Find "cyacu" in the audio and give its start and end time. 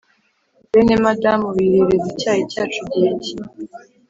2.51-2.81